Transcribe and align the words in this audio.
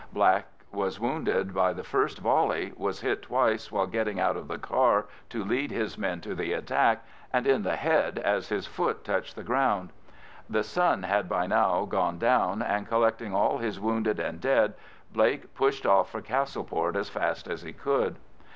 Black 0.13 0.47
was 0.71 0.99
wounded 0.99 1.53
by 1.53 1.73
the 1.73 1.83
first 1.83 2.17
volley, 2.17 2.73
was 2.75 3.01
hit 3.01 3.21
twice 3.21 3.71
while 3.71 3.85
getting 3.85 4.19
out 4.19 4.35
of 4.35 4.47
the 4.47 4.57
car 4.57 5.05
to 5.29 5.43
lead 5.43 5.69
his 5.69 5.95
men 5.95 6.21
to 6.21 6.33
the 6.33 6.53
attack, 6.53 7.05
and 7.31 7.45
in 7.45 7.61
the 7.61 7.75
head 7.75 8.17
as 8.17 8.49
his 8.49 8.65
foot 8.65 9.03
touched 9.03 9.35
the 9.35 9.43
ground. 9.43 9.91
The 10.49 10.63
sun 10.63 11.03
had 11.03 11.29
by 11.29 11.45
now 11.45 11.85
gone 11.85 12.17
down, 12.17 12.63
and 12.63 12.87
collecting 12.89 13.35
all 13.35 13.59
his 13.59 13.79
wounded 13.79 14.19
and 14.19 14.41
dead, 14.41 14.73
Blake 15.13 15.53
pushed 15.53 15.85
off 15.85 16.09
for 16.09 16.19
Castleport 16.23 16.95
as 16.95 17.09
fast 17.09 17.47
as 17.47 17.61
he 17.61 17.71
could. 17.71 18.15